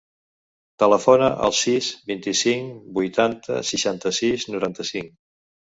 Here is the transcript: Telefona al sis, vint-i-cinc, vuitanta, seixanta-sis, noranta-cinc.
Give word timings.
Telefona 0.83 1.27
al 1.47 1.53
sis, 1.57 1.91
vint-i-cinc, 2.13 2.89
vuitanta, 2.97 3.61
seixanta-sis, 3.71 4.51
noranta-cinc. 4.57 5.17